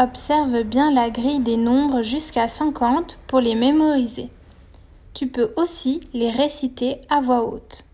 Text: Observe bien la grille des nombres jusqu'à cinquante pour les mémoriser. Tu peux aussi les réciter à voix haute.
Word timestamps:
Observe 0.00 0.62
bien 0.62 0.92
la 0.92 1.10
grille 1.10 1.40
des 1.40 1.56
nombres 1.56 2.02
jusqu'à 2.02 2.46
cinquante 2.46 3.18
pour 3.26 3.40
les 3.40 3.56
mémoriser. 3.56 4.30
Tu 5.12 5.26
peux 5.26 5.52
aussi 5.56 5.98
les 6.12 6.30
réciter 6.30 7.00
à 7.10 7.20
voix 7.20 7.42
haute. 7.42 7.84